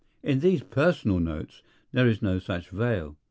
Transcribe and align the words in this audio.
In 0.23 0.39
these 0.39 0.63
personal 0.63 1.19
notes 1.19 1.61
there 1.91 2.07
is 2.07 2.23
no 2.23 2.39
such 2.39 2.69
veil. 2.71 3.17